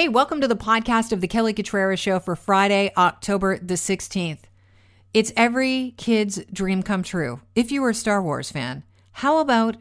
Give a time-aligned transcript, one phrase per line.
[0.00, 4.44] Hey, welcome to the podcast of the Kelly Cutrara Show for Friday, October the 16th.
[5.12, 7.42] It's every kid's dream come true.
[7.54, 8.82] If you were a Star Wars fan,
[9.12, 9.76] how about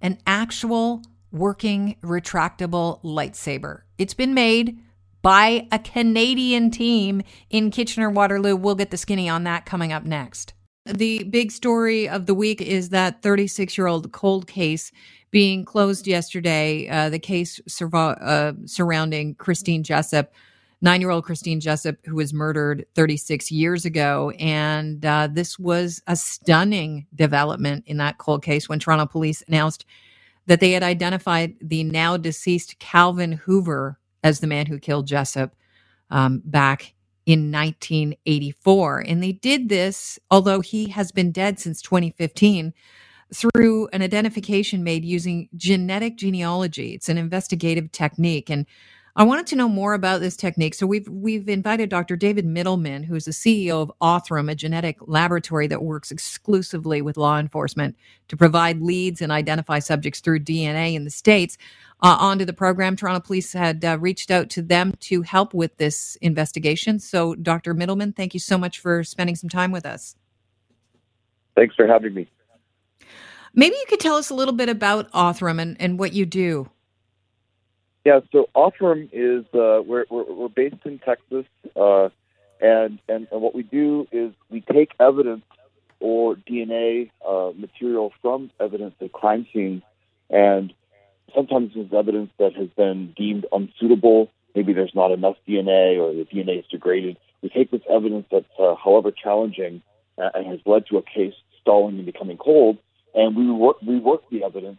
[0.00, 1.02] an actual
[1.32, 3.80] working retractable lightsaber?
[3.98, 4.78] It's been made
[5.22, 8.54] by a Canadian team in Kitchener Waterloo.
[8.54, 10.54] We'll get the skinny on that coming up next.
[10.86, 14.92] The big story of the week is that 36 year old cold case
[15.34, 16.88] being closed yesterday.
[16.88, 20.28] Uh, the case uh, surrounding Christine Jessop,
[20.80, 24.30] nine year old Christine Jessop, who was murdered 36 years ago.
[24.38, 29.84] And uh, this was a stunning development in that cold case when Toronto police announced
[30.46, 35.56] that they had identified the now deceased Calvin Hoover as the man who killed Jessop
[36.10, 36.94] um, back
[37.26, 39.00] in 1984.
[39.00, 42.72] And they did this, although he has been dead since 2015
[43.32, 46.94] through an identification made using genetic genealogy.
[46.94, 48.50] It's an investigative technique.
[48.50, 48.66] And
[49.16, 50.74] I wanted to know more about this technique.
[50.74, 52.16] So we've we've invited Dr.
[52.16, 57.38] David Mittelman, who's the CEO of Othram, a genetic laboratory that works exclusively with law
[57.38, 61.56] enforcement to provide leads and identify subjects through DNA in the states,
[62.02, 62.96] uh, onto the program.
[62.96, 66.98] Toronto Police had uh, reached out to them to help with this investigation.
[66.98, 67.72] So, Dr.
[67.72, 70.16] Mittelman, thank you so much for spending some time with us.
[71.54, 72.28] Thanks for having me.
[73.54, 76.68] Maybe you could tell us a little bit about Othram and, and what you do.
[78.04, 82.08] Yeah, so Othram is uh, we're, we're, we're based in Texas, uh,
[82.60, 85.44] and, and and what we do is we take evidence
[86.00, 89.82] or DNA uh, material from evidence at crime scenes,
[90.28, 90.74] and
[91.34, 94.30] sometimes it's evidence that has been deemed unsuitable.
[94.54, 97.16] Maybe there's not enough DNA, or the DNA is degraded.
[97.42, 99.82] We take this evidence that's, uh, however challenging,
[100.18, 102.76] uh, and has led to a case stalling and becoming cold,
[103.14, 104.78] and we work, we work the evidence,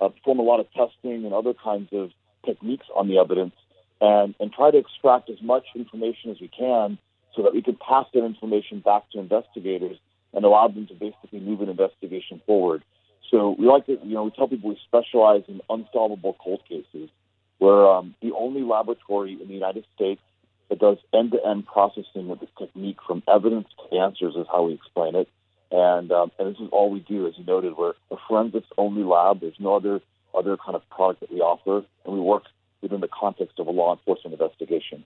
[0.00, 2.10] uh, perform a lot of testing and other kinds of
[2.44, 3.54] techniques on the evidence,
[4.00, 6.98] and, and try to extract as much information as we can
[7.34, 9.98] so that we can pass that information back to investigators
[10.32, 12.82] and allow them to basically move an investigation forward.
[13.30, 17.10] So we like to, you know, we tell people we specialize in unsolvable cold cases.
[17.58, 20.20] We're um, the only laboratory in the United States
[20.68, 25.14] that does end-to-end processing with this technique from evidence to answers is how we explain
[25.14, 25.28] it.
[25.70, 27.76] And um, and this is all we do, as you noted.
[27.76, 29.40] We're a forensics only lab.
[29.40, 30.00] There's no other
[30.34, 32.44] other kind of product that we offer, and we work
[32.82, 35.04] within the context of a law enforcement investigation.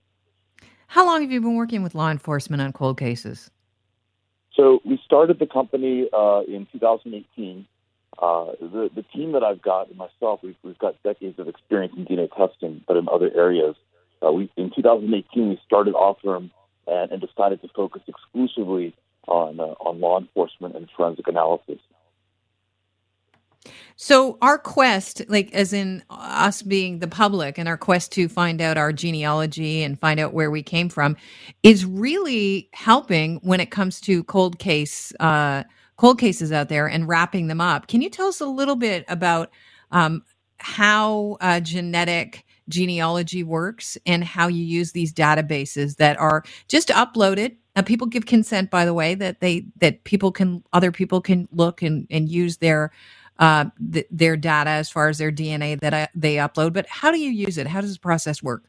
[0.87, 3.49] How long have you been working with law enforcement on cold cases?
[4.53, 7.65] So we started the company uh, in 2018.
[8.21, 11.93] Uh, the the team that I've got and myself, we've, we've got decades of experience
[11.97, 13.75] in DNA testing, but in other areas.
[14.21, 16.51] Uh, we in 2018 we started Othram
[16.85, 18.93] and, and decided to focus exclusively
[19.27, 21.79] on uh, on law enforcement and forensic analysis.
[23.95, 28.59] So our quest, like as in us being the public and our quest to find
[28.59, 31.15] out our genealogy and find out where we came from
[31.61, 35.63] is really helping when it comes to cold case uh,
[35.97, 37.87] cold cases out there and wrapping them up.
[37.87, 39.51] Can you tell us a little bit about
[39.91, 40.23] um,
[40.57, 47.57] how uh, genetic genealogy works and how you use these databases that are just uploaded
[47.75, 51.47] now, people give consent, by the way, that they that people can other people can
[51.53, 52.91] look and and use their
[53.39, 56.73] uh, th- their data as far as their DNA that I, they upload.
[56.73, 57.67] But how do you use it?
[57.67, 58.63] How does this process work?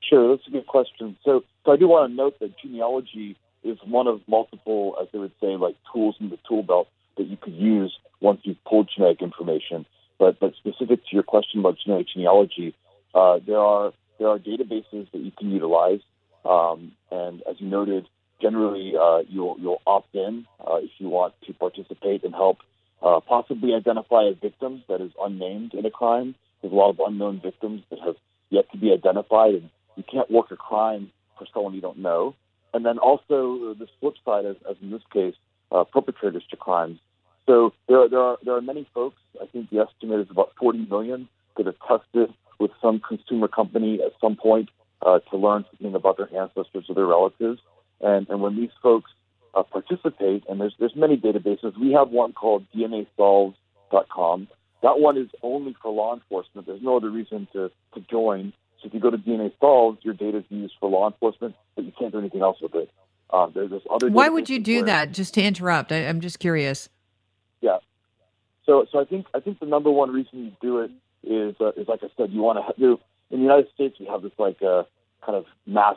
[0.00, 1.16] Sure, that's a good question.
[1.24, 5.18] So, so I do want to note that genealogy is one of multiple, as they
[5.18, 8.90] would say, like tools in the tool belt that you could use once you've pulled
[8.94, 9.86] genetic information.
[10.18, 12.74] But but specific to your question about genetic genealogy,
[13.14, 16.00] uh, there are there are databases that you can utilize
[16.46, 18.06] um, and as you noted,
[18.40, 22.58] generally uh, you'll, you'll opt in uh, if you want to participate and help
[23.02, 26.34] uh, possibly identify a victim that is unnamed in a crime.
[26.60, 28.16] There's a lot of unknown victims that have
[28.50, 32.34] yet to be identified, and you can't work a crime for someone you don't know.
[32.72, 35.34] And then also the flip side, as, as in this case,
[35.72, 36.98] uh, perpetrators to crimes.
[37.46, 39.20] So there there are there are many folks.
[39.40, 44.00] I think the estimate is about 40 million that have tested with some consumer company
[44.04, 44.68] at some point
[45.06, 47.60] uh, to learn something about their ancestors or their relatives.
[48.00, 49.10] And, and when these folks
[49.54, 54.48] uh, participate, and there's, there's many databases, we have one called DNASolves.com.
[54.82, 56.66] That one is only for law enforcement.
[56.66, 58.52] There's no other reason to, to join.
[58.82, 61.84] So if you go to DNA Solves, your data is used for law enforcement, but
[61.84, 62.90] you can't do anything else with it.
[63.30, 64.08] Uh, there's other.
[64.10, 65.12] Why would you do where, that?
[65.12, 66.88] Just to interrupt, I, I'm just curious.
[67.60, 67.78] Yeah.
[68.66, 70.92] So, so I think I think the number one reason you do it
[71.24, 73.00] is uh, is like I said, you want to do
[73.30, 74.84] in the United States, we have this like uh,
[75.24, 75.96] kind of mass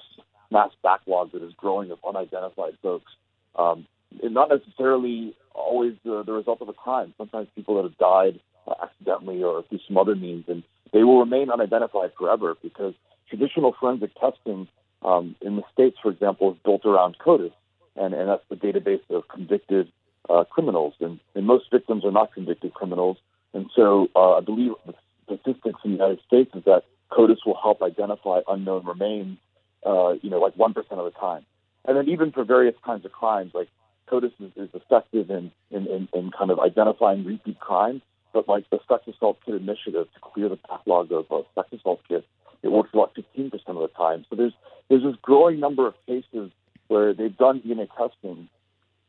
[0.52, 3.12] mass backlog that is growing of unidentified folks.
[3.56, 3.86] Um,
[4.24, 7.14] and not necessarily always the, the result of a crime.
[7.18, 11.20] Sometimes people that have died uh, accidentally or through some other means, and they will
[11.20, 12.94] remain unidentified forever because
[13.30, 14.68] traditional forensic testing
[15.04, 17.52] um, in the states, for example, is built around CODIS,
[17.96, 19.92] and, and that's the database of convicted
[20.30, 20.94] uh, criminals.
[21.00, 23.18] And, and most victims are not convicted criminals.
[23.54, 24.94] And so uh, I believe the
[25.26, 29.38] statistics in the United States is that CODIS will help identify unknown remains,
[29.86, 31.46] uh, you know, like 1% of the time.
[31.86, 33.70] And then even for various kinds of crimes, like
[34.10, 38.02] CODIS is, is effective in, in, in, in, kind of identifying repeat crimes,
[38.34, 42.02] but like the sex assault kit initiative to clear the backlog of uh, sex assault
[42.08, 42.26] kits,
[42.62, 44.26] it works about 15% of the time.
[44.30, 44.54] So there's,
[44.90, 46.52] there's this growing number of cases
[46.88, 48.50] where they've done DNA testing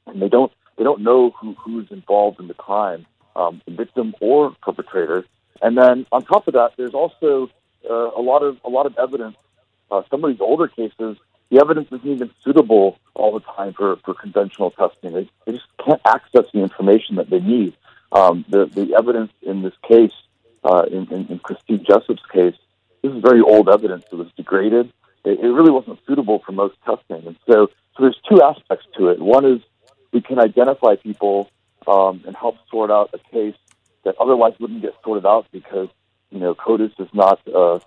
[0.06, 3.06] and they don't, they don't know who, who's involved in the crime,
[3.36, 5.24] um, the victim or perpetrator.
[5.60, 7.50] And then on top of that, there's also
[7.88, 9.36] uh, a lot of a lot of evidence.
[9.90, 11.16] Uh, some of these older cases,
[11.50, 15.12] the evidence isn't even suitable all the time for, for conventional testing.
[15.12, 17.76] They, they just can't access the information that they need.
[18.12, 20.12] Um, the the evidence in this case,
[20.64, 22.54] uh, in, in, in Christine Jessop's case,
[23.02, 24.04] this is very old evidence.
[24.12, 24.92] It was degraded.
[25.24, 29.08] It, it really wasn't suitable for most testing, and so so there's two aspects to
[29.08, 29.20] it.
[29.20, 29.60] One is
[30.12, 31.50] we can identify people
[31.86, 33.54] um, and help sort out a case
[34.04, 35.88] that otherwise wouldn't get sorted out because
[36.30, 37.78] you know CODIS is not uh, uh,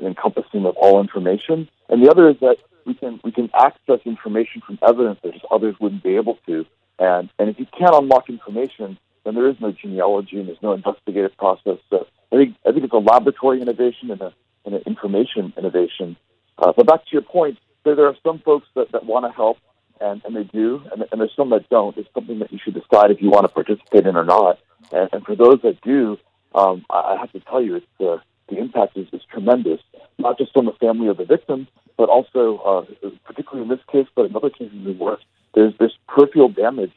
[0.00, 1.68] encompassing of all information.
[1.88, 5.76] And the other is that we can we can access information from evidence that others
[5.80, 6.66] wouldn't be able to.
[6.98, 10.72] And and if you can't unlock information, then there is no genealogy and there's no
[10.72, 11.78] investigative process.
[11.90, 14.32] So I think I think it's a laboratory innovation and, a,
[14.64, 16.16] and an information innovation.
[16.58, 19.30] Uh, but back to your point, there, there are some folks that, that want to
[19.30, 19.58] help
[20.00, 21.96] and, and they do, and, and there's some that don't.
[21.96, 24.58] It's something that you should decide if you want to participate in or not.
[24.92, 26.18] And, and for those that do,
[26.54, 28.18] um, I, have to tell you, it's uh,
[28.48, 29.80] the impact is, is tremendous,
[30.18, 34.06] not just on the family of the victim, but also, uh, particularly in this case,
[34.14, 35.18] but in other cases as well.
[35.54, 36.92] There's this peripheral damage.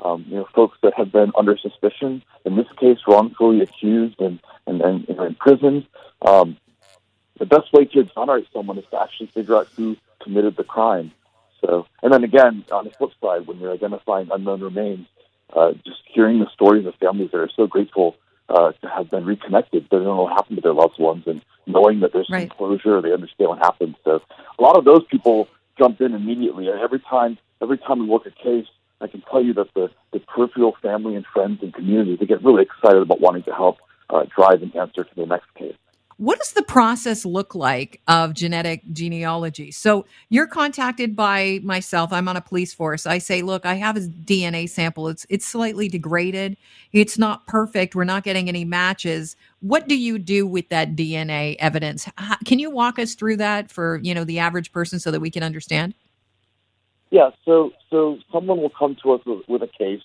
[0.00, 4.38] Um, you know, folks that have been under suspicion, in this case, wrongfully accused and
[4.66, 5.86] and, and know, imprisoned.
[6.22, 6.56] Um,
[7.38, 11.10] the best way to exonerate someone is to actually figure out who committed the crime.
[11.60, 15.06] So, and then again, on the flip side, when you're identifying unknown remains,
[15.52, 18.16] uh, just hearing the stories of families that are so grateful
[18.48, 22.00] uh, have been reconnected, they don't know what happened to their loved ones, and knowing
[22.00, 22.48] that there's right.
[22.48, 23.94] some closure, they understand what happened.
[24.04, 24.22] So,
[24.58, 25.48] a lot of those people
[25.78, 26.68] jump in immediately.
[26.68, 28.66] And every time, every time we work a case,
[29.00, 32.42] I can tell you that the, the peripheral family and friends and community they get
[32.42, 33.78] really excited about wanting to help
[34.10, 35.76] uh, drive an answer to the next case.
[36.18, 39.70] What does the process look like of genetic genealogy?
[39.70, 42.12] So you're contacted by myself.
[42.12, 43.06] I'm on a police force.
[43.06, 45.06] I say, look, I have a DNA sample.
[45.06, 46.56] It's it's slightly degraded.
[46.92, 47.94] It's not perfect.
[47.94, 49.36] We're not getting any matches.
[49.60, 52.08] What do you do with that DNA evidence?
[52.16, 55.20] How, can you walk us through that for you know the average person so that
[55.20, 55.94] we can understand?
[57.10, 57.30] Yeah.
[57.44, 60.02] So so someone will come to us with, a case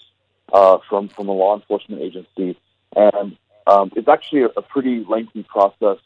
[0.53, 2.55] uh, from from a law enforcement agency,
[2.95, 3.35] and
[3.67, 5.97] um, it's actually a, a pretty lengthy process,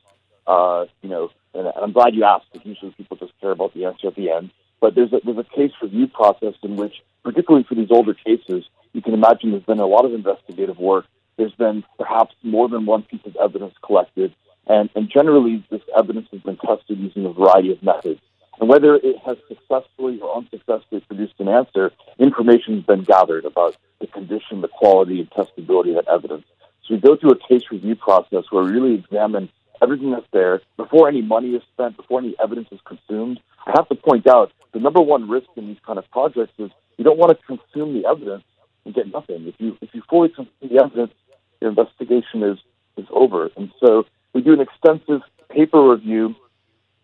[0.46, 3.86] uh, you know, and, I'm glad you asked because usually people just care about the
[3.86, 4.52] answer at the end.
[4.80, 8.66] But there's a, there's a case review process in which, particularly for these older cases,
[8.94, 11.06] you can imagine there's been a lot of investigative work.
[11.38, 14.36] There's been perhaps more than one piece of evidence collected,
[14.68, 18.22] and, and generally this evidence has been tested using a variety of methods.
[18.60, 23.78] And whether it has successfully or unsuccessfully produced an answer, information has been gathered about
[24.00, 26.46] the condition, the quality, and testability of that evidence.
[26.88, 29.50] So we go through a case review process where we really examine
[29.82, 33.40] everything that's there before any money is spent, before any evidence is consumed.
[33.66, 36.72] I have to point out the number one risk in these kind of projects is
[36.98, 38.44] you don't want to consume the evidence
[38.86, 39.48] and get nothing.
[39.48, 41.14] If you if you fully consume the evidence,
[41.60, 42.58] your investigation is
[42.96, 43.50] is over.
[43.58, 46.36] And so we do an extensive paper review.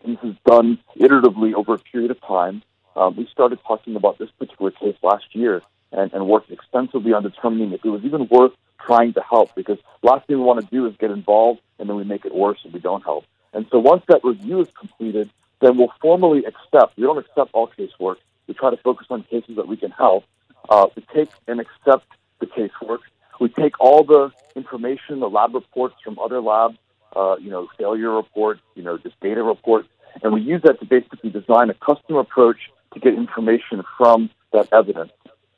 [0.04, 2.62] And this is done iteratively over a period of time.
[2.96, 5.62] Um, we started talking about this particular case last year
[5.94, 8.52] and, and worked extensively on determining if it was even worth
[8.86, 11.96] trying to help because last thing we want to do is get involved and then
[11.96, 13.24] we make it worse and we don't help.
[13.54, 15.30] And so once that review is completed,
[15.62, 16.98] then we'll formally accept.
[16.98, 18.18] We don't accept all casework.
[18.48, 20.26] We try to focus on cases that we can help.
[20.70, 22.08] Uh, we take and accept
[22.40, 23.00] the casework.
[23.40, 26.78] We take all the information, the lab reports from other labs,
[27.16, 29.88] uh, you know, failure reports, you know, just data reports,
[30.22, 32.58] and we use that to basically design a custom approach
[32.94, 35.12] to get information from that evidence.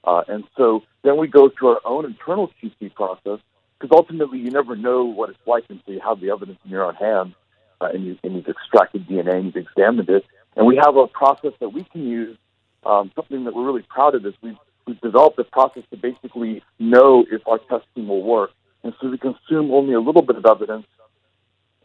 [0.06, 3.40] Uh, and so then we go through our own internal QC process
[3.80, 6.84] because ultimately you never know what it's like until you have the evidence in your
[6.84, 7.34] own hands
[7.82, 10.26] uh, and, you, and you've extracted DNA and you've examined it.
[10.56, 12.38] And we have a process that we can use.
[12.86, 16.62] Um, something that we're really proud of is we've, we've developed a process to basically
[16.78, 18.52] know if our testing will work.
[18.84, 20.86] And so we consume only a little bit of evidence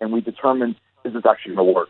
[0.00, 1.89] and we determine is this actually going to work.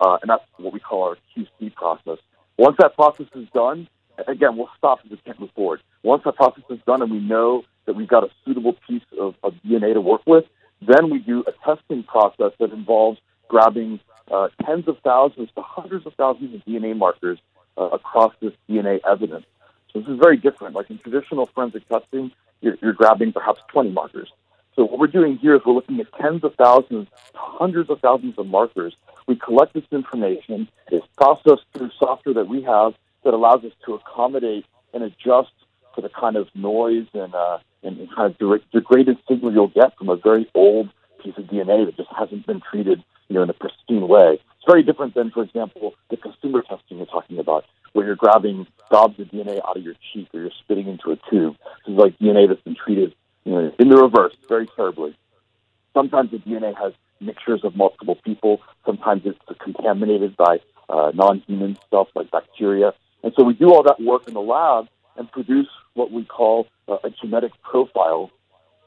[0.00, 2.18] Uh, and that's what we call our QC process.
[2.56, 3.88] Once that process is done,
[4.26, 5.82] again, we'll stop if we can't move forward.
[6.02, 9.34] Once that process is done and we know that we've got a suitable piece of,
[9.42, 10.44] of DNA to work with,
[10.80, 14.00] then we do a testing process that involves grabbing
[14.30, 17.38] uh, tens of thousands to hundreds of thousands of DNA markers
[17.76, 19.44] uh, across this DNA evidence.
[19.92, 20.74] So this is very different.
[20.74, 24.32] Like in traditional forensic testing, you're, you're grabbing perhaps 20 markers.
[24.74, 28.38] So what we're doing here is we're looking at tens of thousands, hundreds of thousands
[28.38, 28.96] of markers.
[29.26, 30.68] We collect this information.
[30.90, 35.52] It's processed through software that we have that allows us to accommodate and adjust
[35.94, 40.08] for the kind of noise and, uh, and kind of degraded signal you'll get from
[40.08, 40.88] a very old
[41.22, 44.34] piece of DNA that just hasn't been treated, you know, in a pristine way.
[44.34, 48.66] It's very different than, for example, the consumer testing you're talking about, where you're grabbing
[48.90, 51.56] gobs of DNA out of your cheek or you're spitting into a tube.
[51.86, 53.14] This is like DNA that's been treated
[53.44, 55.16] you know, in the reverse very terribly.
[55.94, 58.60] Sometimes the DNA has mixtures of multiple people.
[58.86, 62.94] Sometimes it's contaminated by uh, non-human stuff like bacteria.
[63.22, 66.66] And so we do all that work in the lab and produce what we call
[66.88, 68.30] uh, a genetic profile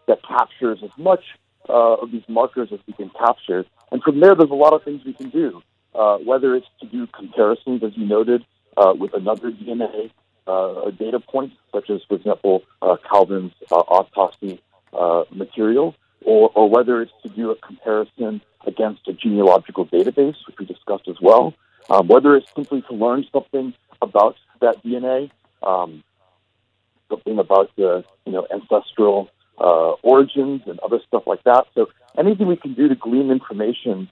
[0.08, 1.24] that captures as much
[1.70, 3.66] uh, of these markers as we can capture.
[3.92, 5.62] And from there, there's a lot of things we can do,
[5.94, 8.46] uh, whether it's to do comparisons, as you noted,
[8.78, 10.12] uh, with another DNA
[10.48, 14.60] uh, data point, such as, for example, uh, Calvin's autopsy
[15.32, 20.66] material, or, or whether it's to do a comparison against a genealogical database, which we
[20.66, 21.54] discussed as well,
[21.90, 25.32] um, whether it's simply to learn something about that DNA,
[25.64, 26.04] um,
[27.10, 31.66] something about the you know ancestral uh, origins and other stuff like that.
[31.74, 34.10] So anything we can do to glean information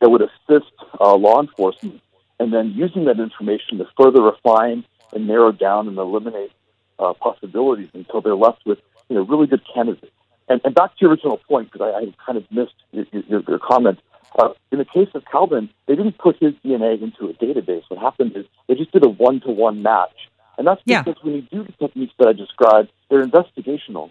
[0.00, 2.00] that would assist uh, law enforcement,
[2.38, 6.52] and then using that information to further refine and narrow down and eliminate
[6.98, 8.78] uh, possibilities until they're left with
[9.08, 10.12] you know really good candidates.
[10.48, 13.42] And, and back to your original point, because I, I kind of missed your, your,
[13.46, 14.00] your comment.
[14.38, 17.82] Uh, in the case of Calvin, they didn't put his DNA into a database.
[17.88, 20.14] What happened is they just did a one-to-one match,
[20.56, 21.22] and that's because yeah.
[21.22, 24.10] when you do the techniques that I described, they're investigational.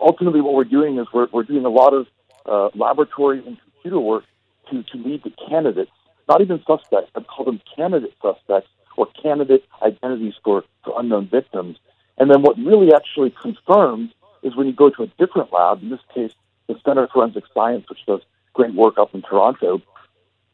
[0.00, 2.06] Ultimately, what we're doing is we're, we're doing a lot of
[2.44, 4.24] uh, laboratory and computer work
[4.70, 5.90] to, to lead to candidates,
[6.28, 7.10] not even suspects.
[7.14, 11.76] I call them candidate suspects or candidate identities for, for unknown victims.
[12.18, 14.10] And then what really actually confirms
[14.42, 16.32] is when you go to a different lab, in this case,
[16.66, 18.20] the Center for Forensic Science, which does
[18.56, 19.80] great work up in Toronto,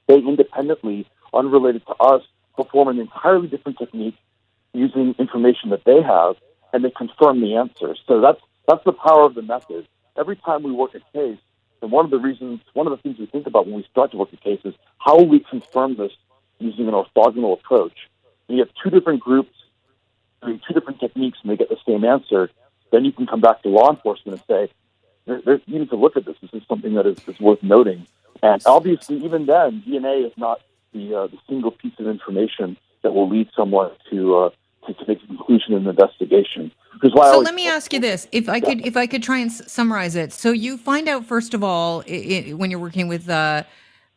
[0.08, 2.22] they independently, unrelated to us,
[2.56, 4.16] perform an entirely different technique
[4.74, 6.34] using information that they have,
[6.72, 7.94] and they confirm the answer.
[8.06, 9.86] So that's that's the power of the method.
[10.18, 11.38] Every time we work a case,
[11.80, 14.10] and one of the reasons, one of the things we think about when we start
[14.12, 16.12] to work a case is how will we confirm this
[16.58, 18.08] using an orthogonal approach
[18.48, 19.50] And you have two different groups
[20.42, 22.50] doing two different techniques and they get the same answer,
[22.92, 24.72] then you can come back to law enforcement and say,
[25.26, 26.36] there, you need to look at this.
[26.40, 28.06] This is something that is, is worth noting.
[28.42, 30.60] And obviously, even then, DNA is not
[30.92, 34.50] the, uh, the single piece of information that will lead someone to, uh,
[34.86, 36.72] to, to make a conclusion in an investigation.
[37.02, 39.50] so always, let me ask you this: if I could, if I could try and
[39.50, 40.32] summarize it.
[40.32, 43.62] So you find out first of all it, it, when you're working with uh,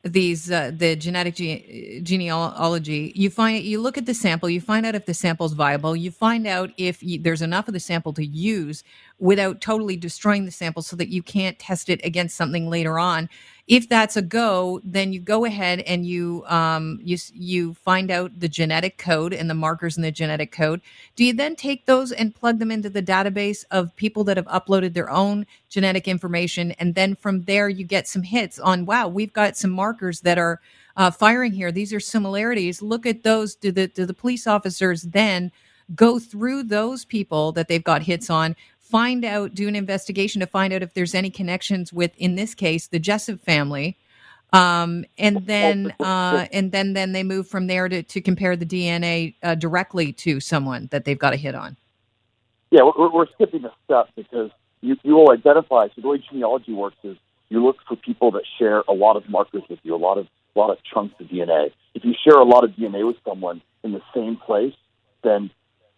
[0.05, 4.85] these uh, the genetic ge- genealogy you find you look at the sample you find
[4.85, 7.79] out if the sample is viable you find out if you, there's enough of the
[7.79, 8.83] sample to use
[9.19, 13.27] without totally destroying the sample so that you can't test it against something later on
[13.67, 18.39] if that's a go, then you go ahead and you um, you you find out
[18.39, 20.81] the genetic code and the markers in the genetic code.
[21.15, 24.45] Do you then take those and plug them into the database of people that have
[24.47, 29.07] uploaded their own genetic information, and then from there you get some hits on wow,
[29.07, 30.61] we've got some markers that are
[30.95, 31.71] uh, firing here.
[31.71, 32.83] These are similarities.
[32.83, 33.55] Look at those.
[33.55, 35.51] Do the do the police officers then?
[35.93, 38.55] go through those people that they've got hits on
[38.85, 42.53] find out, do an investigation to find out if there's any connections with, in this
[42.53, 43.97] case, the Jessop family.
[44.53, 48.65] Um, and then, uh, and then, then they move from there to, to compare the
[48.65, 51.75] DNA uh, directly to someone that they've got a hit on.
[52.71, 54.51] Yeah, we're, we're skipping a step because
[54.81, 55.87] you, you will identify.
[55.95, 57.17] So the way genealogy works is
[57.49, 60.27] you look for people that share a lot of markers with you, a lot of
[60.55, 61.71] a lot of chunks of DNA.
[61.93, 64.73] If you share a lot of DNA with someone in the same place,
[65.21, 65.51] then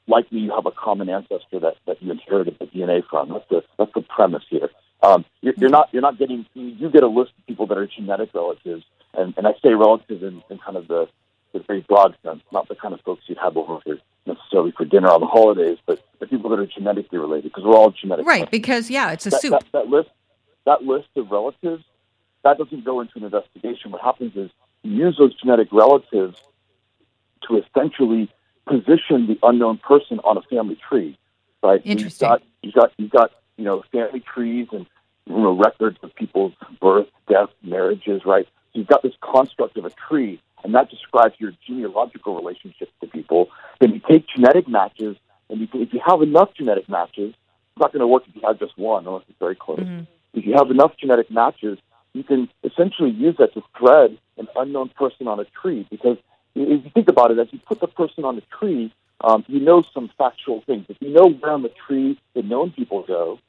[0.08, 3.30] likely you have a common ancestor that, that you inherited the DNA from.
[3.30, 4.70] That's the that's the premise here.
[5.04, 7.88] Um, you're, you're not you're not getting you get a list of people that are
[7.88, 8.84] genetic relatives,
[9.14, 11.08] and, and I say relatives in, in kind of the,
[11.54, 14.86] the very broad sense, not the kind of folks you'd have over for necessarily for
[14.86, 18.26] dinner on the holidays, but the people that are genetically related because we're all genetic.
[18.26, 19.52] Right, because yeah, it's a that, soup.
[19.52, 20.10] That, that list
[20.66, 21.84] that list of relatives
[22.44, 23.92] that doesn't go into an investigation.
[23.92, 24.50] What happens is
[24.84, 26.42] you use those genetic relatives
[27.48, 28.30] to essentially
[28.68, 31.18] position the unknown person on a family tree,
[31.64, 31.82] right?
[31.84, 32.30] Interesting.
[32.30, 34.86] You've got, you've got, you've got, you know, family trees and
[35.26, 38.46] you know, records of people's birth, death, marriages, right?
[38.46, 43.08] So you've got this construct of a tree, and that describes your genealogical relationships to
[43.08, 43.50] people.
[43.80, 45.18] Then you take genetic matches,
[45.50, 48.42] and you, if you have enough genetic matches, it's not going to work if you
[48.46, 49.80] have just one, unless it's very close.
[49.80, 50.04] Mm-hmm.
[50.34, 51.78] If you have enough genetic matches,
[52.14, 56.18] you can essentially use that to thread an unknown person on a tree because
[56.62, 59.60] if you think about it, as you put the person on the tree, um, you
[59.60, 60.86] know some factual things.
[60.90, 63.40] If you know where on the tree the known people go,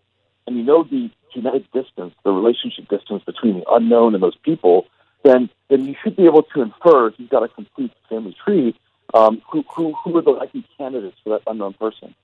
[0.47, 4.87] and you know the genetic distance, the relationship distance between the unknown and those people,
[5.23, 8.75] then then you should be able to infer if you've got a complete family tree
[9.15, 12.15] um, who, who who are the likely candidates for that unknown person.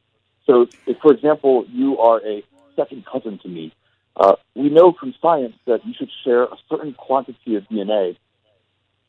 [0.46, 2.42] So, if, for example, you are a
[2.76, 3.72] second cousin to me,
[4.16, 8.16] uh, we know from science that you should share a certain quantity of DNA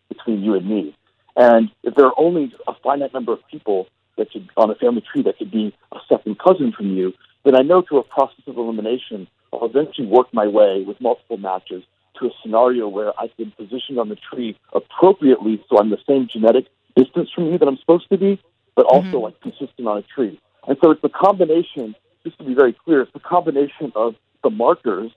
[0.09, 0.95] between you and me.
[1.35, 3.87] And if there are only a finite number of people
[4.17, 7.13] that could, on a family tree that could be a second cousin from you,
[7.43, 11.37] then I know through a process of elimination, I'll eventually work my way with multiple
[11.37, 11.83] matches
[12.19, 16.27] to a scenario where I've been positioned on the tree appropriately so I'm the same
[16.27, 18.41] genetic distance from you that I'm supposed to be,
[18.75, 19.17] but also mm-hmm.
[19.17, 20.39] like consistent on a tree.
[20.67, 24.49] And so it's the combination, just to be very clear, it's the combination of the
[24.49, 25.11] markers,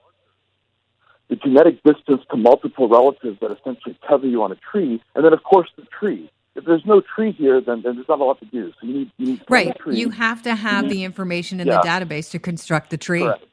[1.29, 5.33] the genetic distance to multiple relatives that essentially tether you on a tree, and then
[5.33, 8.41] of course the tree if there's no tree here, then, then there's not a lot
[8.41, 8.73] to do.
[8.81, 9.77] So you need, you need right.
[9.87, 10.91] You have to have mm-hmm.
[10.91, 11.81] the information in yeah.
[11.81, 13.23] the database to construct the tree.
[13.23, 13.45] Correct.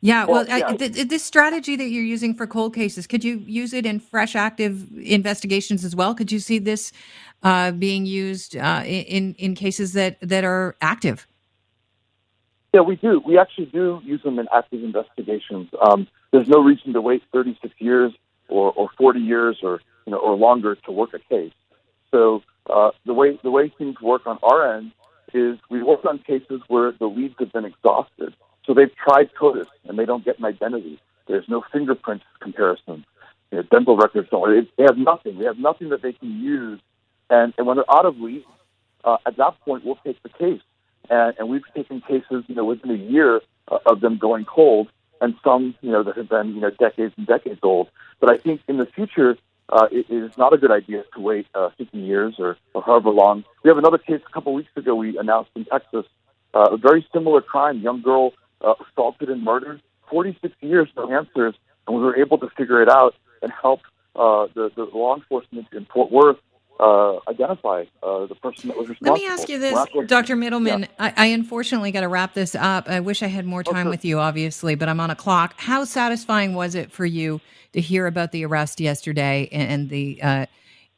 [0.00, 0.68] Yeah, well, well yeah.
[0.68, 3.98] I, th- this strategy that you're using for cold cases, could you use it in
[3.98, 6.14] fresh active investigations as well?
[6.14, 6.92] Could you see this
[7.42, 11.26] uh, being used uh, in in cases that that are active?
[12.72, 13.20] Yeah, we do.
[13.26, 15.68] We actually do use them in active investigations.
[15.82, 18.12] Um, there's no reason to wait 36 years
[18.48, 21.52] or, or 40 years or you know or longer to work a case.
[22.10, 24.92] So uh, the way the way things work on our end
[25.34, 28.34] is we work on cases where the leads have been exhausted.
[28.64, 31.00] So they've tried CODIS and they don't get an identity.
[31.26, 33.04] There's no fingerprint comparison.
[33.50, 34.68] You know, dental records don't.
[34.76, 35.38] They have nothing.
[35.38, 36.80] They have nothing that they can use.
[37.30, 38.46] And, and when they're out of leads,
[39.04, 40.60] uh, at that point we'll take the case.
[41.10, 44.88] And, and we've taken cases, you know, within a year uh, of them going cold,
[45.20, 47.88] and some, you know, that have been, you know, decades and decades old.
[48.20, 49.36] But I think in the future,
[49.70, 53.10] uh, it is not a good idea to wait uh, 50 years or, or however
[53.10, 53.44] long.
[53.62, 56.06] We have another case a couple weeks ago we announced in Texas,
[56.54, 61.54] uh, a very similar crime, young girl uh, assaulted and murdered, 46 years, no answers,
[61.86, 63.80] and we were able to figure it out and help
[64.16, 66.38] uh, the, the law enforcement in Fort Worth
[66.80, 69.14] uh, identify uh, the person that was responsible.
[69.14, 69.74] Let me ask you this,
[70.06, 70.36] Dr.
[70.36, 70.80] Mittelman.
[70.82, 70.86] Yeah.
[70.98, 72.88] I, I, unfortunately got to wrap this up.
[72.88, 75.54] I wish I had more time with you, obviously, but I'm on a clock.
[75.56, 77.40] How satisfying was it for you
[77.72, 80.46] to hear about the arrest yesterday and the uh,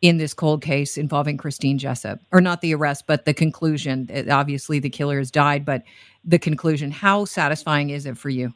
[0.03, 4.11] in this cold case involving Christine Jessop, or not the arrest, but the conclusion?
[4.31, 5.83] Obviously, the killer has died, but
[6.25, 6.91] the conclusion.
[6.91, 8.53] How satisfying is it for you?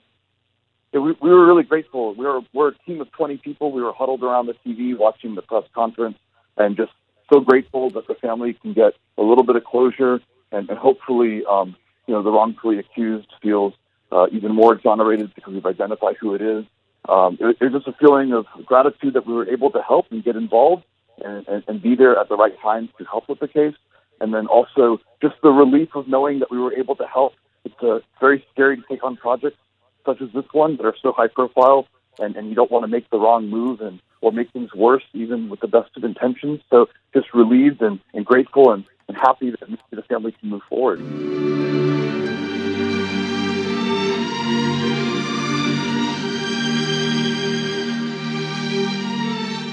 [0.92, 2.14] Yeah, we, we were really grateful.
[2.14, 3.72] We were we're a team of 20 people.
[3.72, 6.18] We were huddled around the TV watching the press conference
[6.56, 6.92] and just
[7.32, 10.20] so grateful that the family can get a little bit of closure
[10.52, 13.74] and, and hopefully, um, you know, the wrongfully accused feels
[14.12, 16.64] uh, even more exonerated because we've identified who it is.
[17.08, 20.22] Um, it, it's just a feeling of gratitude that we were able to help and
[20.22, 20.84] get involved
[21.24, 23.74] and, and, and be there at the right time to help with the case.
[24.20, 27.34] And then also just the relief of knowing that we were able to help.
[27.64, 29.58] It's uh, very scary to take on projects
[30.06, 32.88] such as this one that are so high profile and, and you don't want to
[32.88, 36.60] make the wrong move and or make things worse even with the best of intentions.
[36.70, 39.60] So just relieved and, and grateful and, and happy that
[39.90, 41.00] the family can move forward.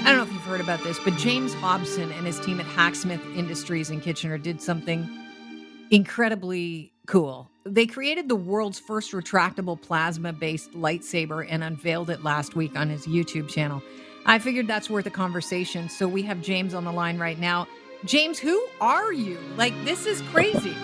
[0.00, 2.66] I don't know if you've heard about this, but James Hobson and his team at
[2.66, 5.08] Hacksmith Industries in Kitchener did something
[5.90, 7.48] incredibly cool.
[7.64, 12.90] They created the world's first retractable plasma based lightsaber and unveiled it last week on
[12.90, 13.82] his YouTube channel.
[14.26, 15.88] I figured that's worth a conversation.
[15.88, 17.66] So we have James on the line right now.
[18.04, 19.38] James, who are you?
[19.56, 20.74] Like, this is crazy.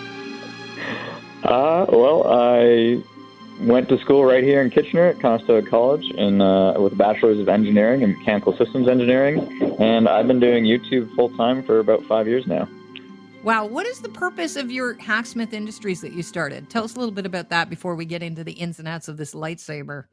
[1.43, 3.03] Uh, well, I
[3.61, 7.39] went to school right here in Kitchener at Conestoga College and uh, with a bachelor's
[7.39, 9.39] of engineering and mechanical systems engineering,
[9.79, 12.67] and I've been doing YouTube full time for about five years now.
[13.43, 16.69] Wow, what is the purpose of your Hacksmith Industries that you started?
[16.69, 19.07] Tell us a little bit about that before we get into the ins and outs
[19.07, 20.05] of this lightsaber.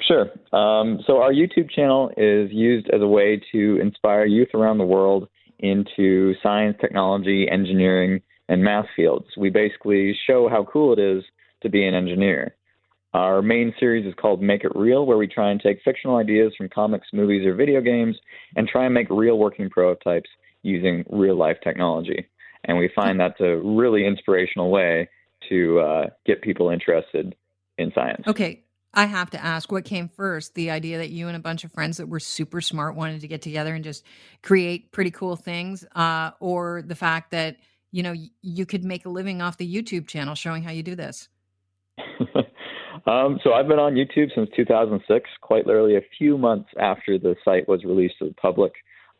[0.00, 0.22] Sure.
[0.52, 4.84] Um, so our YouTube channel is used as a way to inspire youth around the
[4.84, 5.28] world
[5.60, 9.26] into science, technology, engineering, and math fields.
[9.36, 11.22] We basically show how cool it is
[11.62, 12.54] to be an engineer.
[13.14, 16.52] Our main series is called Make It Real, where we try and take fictional ideas
[16.58, 18.16] from comics, movies, or video games
[18.56, 20.28] and try and make real working prototypes
[20.62, 22.26] using real life technology.
[22.64, 25.08] And we find that's a really inspirational way
[25.48, 27.36] to uh, get people interested
[27.78, 28.24] in science.
[28.26, 28.63] Okay,
[28.94, 31.72] I have to ask what came first the idea that you and a bunch of
[31.72, 34.04] friends that were super smart wanted to get together and just
[34.42, 37.56] create pretty cool things, uh, or the fact that
[37.92, 40.94] you know you could make a living off the YouTube channel showing how you do
[40.94, 41.28] this?
[43.06, 47.36] Um, so I've been on YouTube since 2006, quite literally a few months after the
[47.44, 48.72] site was released to the public.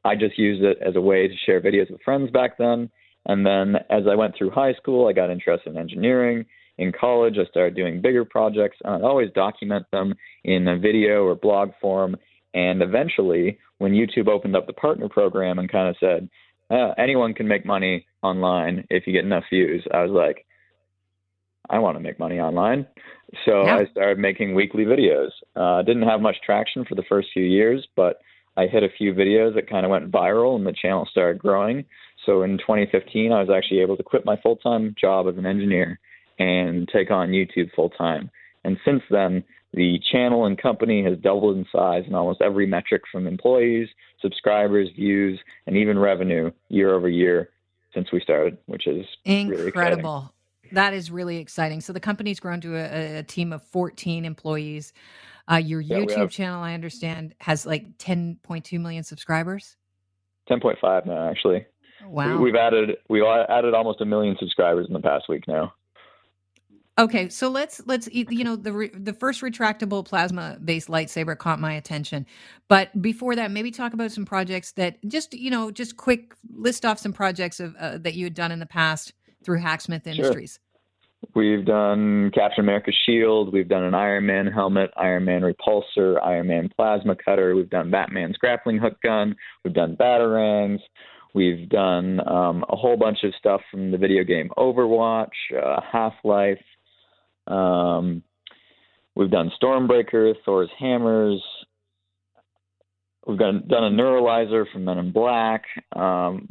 [0.05, 2.91] I just used it as a way to share videos with friends back then.
[3.27, 6.47] And then as I went through high school, I got interested in engineering.
[6.79, 11.25] In college, I started doing bigger projects, and I'd always document them in a video
[11.25, 12.17] or blog form.
[12.53, 16.29] And eventually, when YouTube opened up the partner program and kind of said,
[16.71, 20.47] uh, anyone can make money online if you get enough views, I was like,
[21.71, 22.87] I want to make money online.
[23.45, 23.77] So yeah.
[23.77, 25.31] I started making weekly videos.
[25.57, 28.19] Uh, didn't have much traction for the first few years, but
[28.57, 31.85] I hit a few videos that kind of went viral and the channel started growing.
[32.27, 35.47] So in 2015, I was actually able to quit my full time job as an
[35.47, 35.99] engineer
[36.39, 38.31] and take on YouTube full time.
[38.65, 43.03] And since then, the channel and company has doubled in size in almost every metric
[43.11, 43.89] from employees,
[44.21, 47.51] subscribers, views, and even revenue year over year
[47.93, 50.13] since we started, which is incredible.
[50.13, 50.31] Really
[50.73, 51.81] that is really exciting.
[51.81, 54.93] So the company's grown to a, a team of 14 employees.
[55.51, 59.77] Uh, your yeah, YouTube channel, I understand, has like 10.2 million subscribers.
[60.49, 61.67] 10.5 now, actually.
[62.07, 62.39] Wow.
[62.39, 65.73] We, have added we added almost a million subscribers in the past week now.
[66.97, 71.59] Okay, so let's let's you know the re, the first retractable plasma based lightsaber caught
[71.59, 72.25] my attention,
[72.69, 76.85] but before that, maybe talk about some projects that just you know just quick list
[76.85, 80.53] off some projects of uh, that you had done in the past through Hacksmith Industries.
[80.53, 80.61] Sure.
[81.35, 83.53] We've done Captain America's shield.
[83.53, 87.57] We've done an Iron Man helmet, Iron Man repulsor, Iron Man plasma cutter.
[87.57, 89.35] We've done Batman's grappling hook gun.
[89.65, 90.79] We've done batarangs.
[91.35, 95.27] We've done um, a whole bunch of stuff from the video game Overwatch,
[95.61, 96.61] uh, Half Life.
[97.47, 98.23] Um,
[99.15, 101.43] we've done Stormbreaker, Thor's hammers.
[103.27, 105.65] We've done, done a neuralizer from Men in Black.
[105.95, 106.49] Um,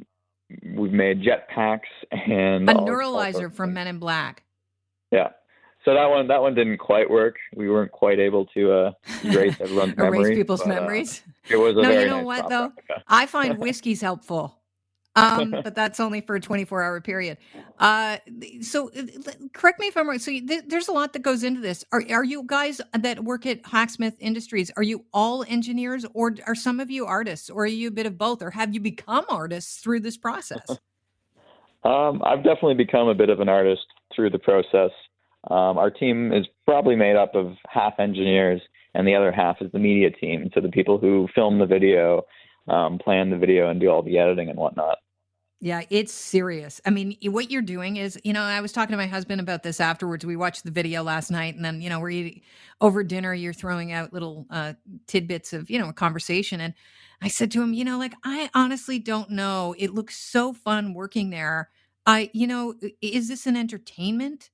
[0.75, 4.43] we've made jetpacks and a neuralizer from Men in Black.
[5.12, 5.29] Yeah.
[5.86, 7.36] So that one that one didn't quite work.
[7.53, 8.91] We weren't quite able to uh,
[9.23, 10.27] erase everyone's memories.
[10.27, 11.21] erase people's but, uh, memories.
[11.27, 11.89] Uh, it was no.
[11.89, 12.71] you know nice what though?
[13.08, 14.62] I find whiskey's helpful
[15.15, 17.38] um, but that's only for a 24 hour period.
[17.80, 18.17] Uh,
[18.62, 20.19] so uh, correct me if I'm wrong.
[20.19, 21.84] So th- there's a lot that goes into this.
[21.91, 26.56] Are, are you guys that work at Hacksmith Industries, are you all engineers or are
[26.56, 29.26] some of you artists or are you a bit of both or have you become
[29.30, 30.69] artists through this process?
[31.84, 34.91] um, I've definitely become a bit of an artist through the process.
[35.52, 38.62] Um, our team is probably made up of half engineers
[38.93, 40.49] and the other half is the media team.
[40.54, 42.23] So the people who film the video
[42.67, 44.97] um, plan the video and do all the editing and whatnot.
[45.60, 46.82] Yeah, it's serious.
[46.86, 49.63] I mean, what you're doing is, you know, I was talking to my husband about
[49.63, 50.26] this afterwards.
[50.26, 52.41] We watched the video last night, and then, you know, we're eating
[52.82, 53.34] over dinner.
[53.34, 54.73] You're throwing out little uh,
[55.08, 56.60] tidbits of, you know, a conversation.
[56.60, 56.73] And
[57.21, 59.73] I said to him, you know, like, I honestly don't know.
[59.78, 61.69] It looks so fun working there.
[62.06, 64.49] I, you know, is this an entertainment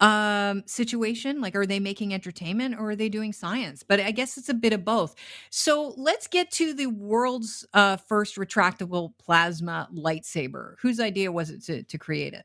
[0.00, 3.82] um situation like are they making entertainment or are they doing science?
[3.82, 5.14] But i guess it's a bit of both.
[5.50, 10.74] So let's get to the world's uh first retractable plasma lightsaber.
[10.80, 12.44] Whose idea was it to, to create it?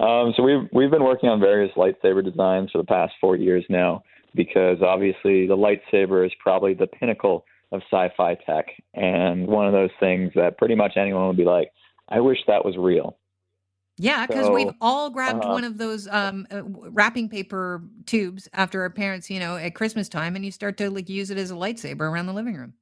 [0.00, 3.64] Um so we've we've been working on various lightsaber designs for the past four years
[3.68, 4.02] now
[4.34, 9.90] because obviously the lightsaber is probably the pinnacle of sci-fi tech and one of those
[10.00, 11.70] things that pretty much anyone would be like
[12.08, 13.18] i wish that was real
[13.98, 18.48] yeah, because so, we've all grabbed uh, one of those um, uh, wrapping paper tubes
[18.52, 21.38] after our parents, you know, at Christmas time, and you start to like use it
[21.38, 22.74] as a lightsaber around the living room.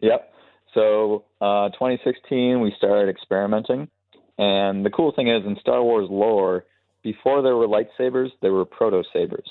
[0.00, 0.32] Yep.
[0.74, 3.88] So, uh, 2016, we started experimenting,
[4.36, 6.64] and the cool thing is, in Star Wars lore,
[7.02, 9.48] before there were lightsabers, there were proto sabers,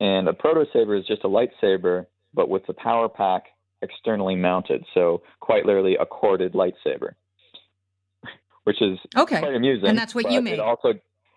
[0.00, 3.44] and a proto saber is just a lightsaber, but with the power pack
[3.82, 4.84] externally mounted.
[4.94, 7.12] So, quite literally, a corded lightsaber
[8.64, 9.40] which is okay.
[9.40, 9.88] quite amusing.
[9.88, 10.54] And that's what you made.
[10.54, 10.94] It also,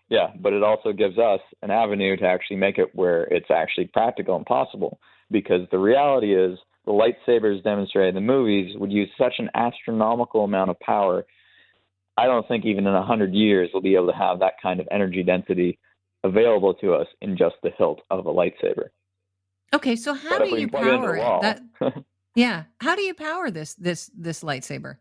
[0.09, 3.88] yeah, but it also gives us an avenue to actually make it where it's actually
[3.88, 4.99] practical and possible.
[5.31, 10.43] Because the reality is, the lightsabers demonstrated in the movies would use such an astronomical
[10.43, 11.25] amount of power.
[12.17, 14.79] I don't think even in a hundred years we'll be able to have that kind
[14.79, 15.79] of energy density
[16.23, 18.89] available to us in just the hilt of a lightsaber.
[19.73, 21.41] Okay, so how but do you power it?
[21.41, 22.03] That,
[22.35, 24.97] yeah, how do you power this this this lightsaber?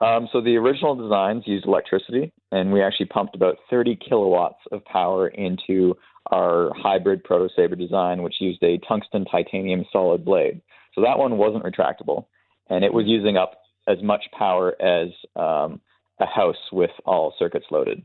[0.00, 4.84] Um, so the original designs used electricity, and we actually pumped about 30 kilowatts of
[4.84, 5.96] power into
[6.30, 10.60] our hybrid Proto Saber design, which used a tungsten titanium solid blade.
[10.94, 12.26] So that one wasn't retractable,
[12.68, 15.80] and it was using up as much power as um,
[16.20, 18.02] a house with all circuits loaded.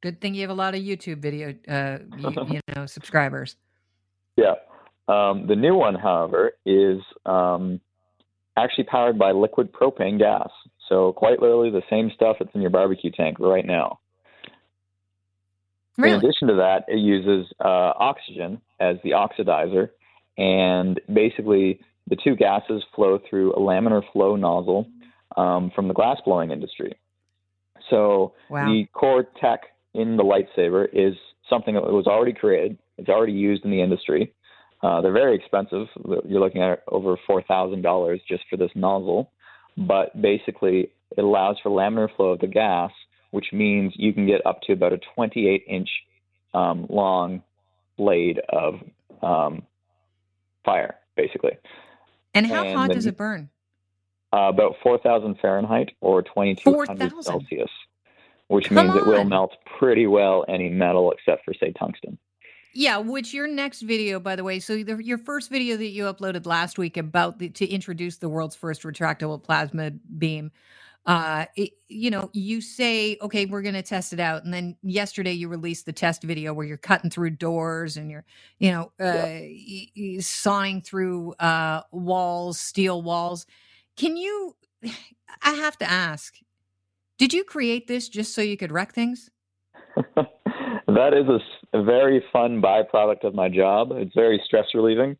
[0.00, 3.56] Good thing you have a lot of YouTube video, uh, you, you know, subscribers.
[4.36, 4.54] Yeah.
[5.08, 7.80] Um, the new one, however, is um,
[8.56, 10.48] actually powered by liquid propane gas.
[10.92, 13.98] So quite literally the same stuff that's in your barbecue tank right now.
[15.96, 16.12] Really?
[16.12, 19.88] In addition to that, it uses uh, oxygen as the oxidizer,
[20.36, 24.86] and basically the two gases flow through a laminar flow nozzle
[25.38, 26.94] um, from the glass blowing industry.
[27.88, 28.66] So Wow.
[28.66, 29.60] the core tech
[29.94, 31.14] in the lightsaber is
[31.48, 32.76] something that was already created.
[32.98, 34.34] It's already used in the industry.
[34.82, 35.86] Uh, they're very expensive.
[36.26, 39.30] You're looking at over four thousand dollars just for this nozzle,
[39.76, 42.90] but basically it allows for laminar flow of the gas,
[43.30, 45.88] which means you can get up to about a 28 inch
[46.54, 47.42] um, long
[47.96, 48.74] blade of
[49.22, 49.62] um,
[50.64, 51.52] fire, basically.
[52.34, 53.48] And how and hot then- does it burn?
[54.34, 57.68] Uh, about 4,000 Fahrenheit or 2200 Celsius,
[58.48, 62.16] which Come means it will melt pretty well any metal except for, say, tungsten.
[62.74, 66.04] Yeah, which your next video, by the way, so the, your first video that you
[66.04, 70.52] uploaded last week about the, to introduce the world's first retractable plasma beam,
[71.06, 74.76] uh, it, you know, you say, okay, we're going to test it out, and then
[74.82, 78.24] yesterday you released the test video where you're cutting through doors and you're,
[78.60, 83.46] you know, uh, y- y- sawing through uh, walls, steel walls.
[83.96, 84.56] Can you?
[85.42, 86.36] I have to ask,
[87.18, 89.30] did you create this just so you could wreck things?
[90.86, 91.26] that is
[91.72, 93.90] a very fun byproduct of my job.
[93.92, 95.16] It's very stress relieving.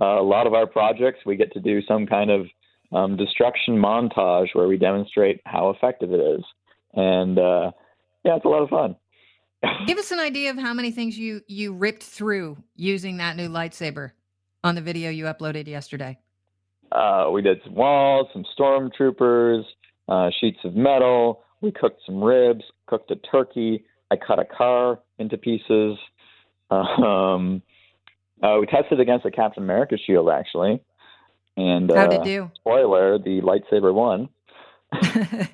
[0.00, 2.46] Uh, a lot of our projects, we get to do some kind of
[2.92, 6.44] um, destruction montage where we demonstrate how effective it is.
[6.94, 7.70] And uh,
[8.24, 8.96] yeah, it's a lot of fun.
[9.86, 13.48] Give us an idea of how many things you you ripped through using that new
[13.48, 14.12] lightsaber
[14.64, 16.18] on the video you uploaded yesterday.
[16.90, 19.62] Uh, we did some walls, some stormtroopers,
[20.08, 21.42] uh, sheets of metal.
[21.60, 23.84] We cooked some ribs, cooked a turkey.
[24.10, 25.98] I cut a car into pieces.
[26.70, 27.62] Um,
[28.42, 30.82] uh, we tested against a Captain America shield, actually.
[31.56, 32.50] And How'd it uh, do?
[32.56, 34.28] spoiler, the lightsaber won.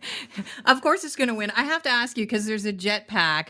[0.65, 1.51] of course, it's going to win.
[1.57, 3.49] I have to ask you because there's a jetpack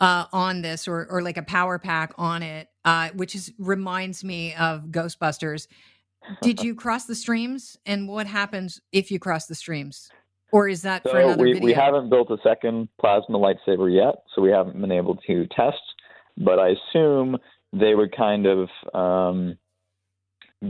[0.00, 4.24] uh, on this, or or like a power pack on it, uh, which is reminds
[4.24, 5.68] me of Ghostbusters.
[6.40, 10.10] Did you cross the streams, and what happens if you cross the streams,
[10.52, 11.66] or is that for another we, video?
[11.66, 15.82] we haven't built a second plasma lightsaber yet, so we haven't been able to test.
[16.36, 17.38] But I assume
[17.72, 19.58] they would kind of um,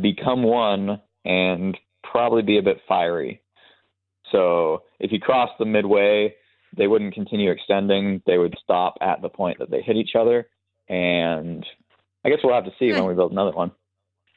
[0.00, 3.42] become one and probably be a bit fiery.
[4.30, 6.34] So if you cross them midway,
[6.76, 8.22] they wouldn't continue extending.
[8.26, 10.48] They would stop at the point that they hit each other.
[10.88, 11.64] And
[12.24, 13.00] I guess we'll have to see Okay.
[13.00, 13.72] when we build another one.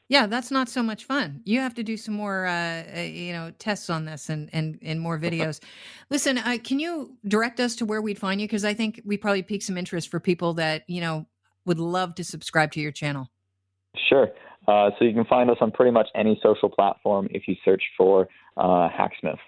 [0.08, 1.40] Yeah, that's not so much fun.
[1.44, 4.78] You have to do some more, uh, uh, you know, tests on this and and
[4.82, 5.60] and more videos.
[6.10, 8.46] Listen, uh, can you direct us to where we'd find you?
[8.46, 11.26] Because I think we probably pique some interest for people that you know
[11.64, 13.28] would love to subscribe to your channel.
[14.08, 14.28] Sure.
[14.68, 17.82] Uh, so you can find us on pretty much any social platform if you search
[17.96, 19.38] for uh, Hacksmith.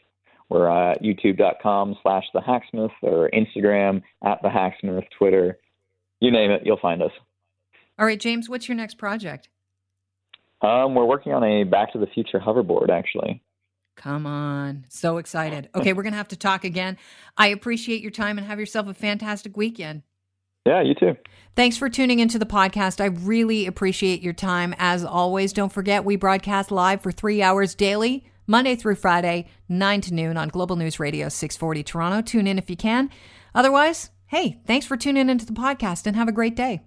[0.48, 5.58] We're uh, youtube.com slash the Hacksmith or Instagram at the Hacksmith, Twitter,
[6.20, 7.10] you name it, you'll find us.
[7.98, 9.48] All right, James, what's your next project?
[10.60, 13.42] Um, we're working on a Back to the Future hoverboard, actually.
[13.96, 15.68] Come on, so excited.
[15.74, 16.96] Okay, we're gonna have to talk again.
[17.36, 20.02] I appreciate your time and have yourself a fantastic weekend.
[20.64, 21.16] Yeah, you too.
[21.56, 23.00] Thanks for tuning into the podcast.
[23.00, 24.74] I really appreciate your time.
[24.78, 30.00] As always, don't forget we broadcast live for three hours daily, Monday through Friday, 9
[30.02, 32.20] to noon on Global News Radio 640 Toronto.
[32.20, 33.10] Tune in if you can.
[33.54, 36.82] Otherwise, hey, thanks for tuning into the podcast and have a great day.